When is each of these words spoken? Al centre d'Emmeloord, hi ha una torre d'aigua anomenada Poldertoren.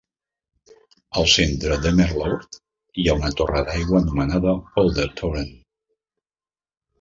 Al 1.23 1.27
centre 1.33 1.77
d'Emmeloord, 1.83 2.57
hi 3.03 3.05
ha 3.11 3.15
una 3.19 3.31
torre 3.43 3.61
d'aigua 3.69 4.01
anomenada 4.07 4.55
Poldertoren. 4.73 5.55